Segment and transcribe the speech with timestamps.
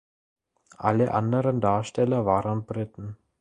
[0.77, 3.17] Alle anderen Darsteller waren Briten.